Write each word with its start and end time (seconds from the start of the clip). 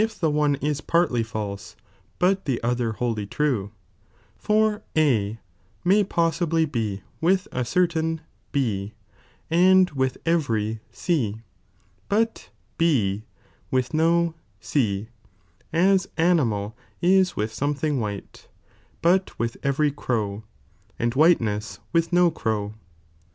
one 0.23 0.55
panir 0.55 1.23
false, 1.23 1.75
but 2.17 2.45
the 2.45 2.59
other 2.63 2.93
wholly 2.93 3.27
true, 3.27 3.71
for 4.35 4.81
A 4.97 5.37
may 5.85 6.03
possibly 6.03 6.63
f*' 6.63 6.71
be 6.71 7.03
with 7.21 7.47
a 7.51 7.63
certain 7.63 8.21
B 8.51 8.93
and 9.51 9.91
with 9.91 10.17
every 10.25 10.79
C, 10.91 11.41
but 12.09 12.49
B 12.79 13.25
with 13.69 13.93
no 13.93 14.33
C, 14.59 15.09
as 15.71 16.07
ani 16.17 16.45
mal 16.45 16.75
is 16.99 17.35
with 17.35 17.53
something 17.53 17.99
white, 17.99 18.47
but 19.03 19.37
with 19.37 19.55
every 19.61 19.91
crow, 19.91 20.43
and 20.97 21.13
white 21.13 21.39
ness 21.39 21.77
with 21.93 22.09
DO 22.09 22.31
crow. 22.31 22.73